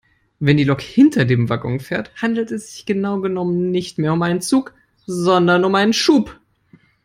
Wenn 0.39 0.57
die 0.57 0.63
Lok 0.63 0.81
hinter 0.81 1.25
den 1.25 1.47
Waggons 1.49 1.85
fährt, 1.85 2.09
handelt 2.19 2.49
es 2.49 2.73
sich 2.73 2.87
genau 2.87 3.19
genommen 3.21 3.69
nicht 3.69 3.99
mehr 3.99 4.13
um 4.13 4.21
einen 4.23 4.41
Zug 4.41 4.73
sondern 5.05 5.63
um 5.63 5.75
einen 5.75 5.93
Schub. 5.93 6.39